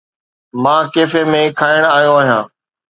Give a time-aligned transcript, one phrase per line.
[0.63, 2.43] مان ڪيفي ۾ کائڻ آيو آهيان.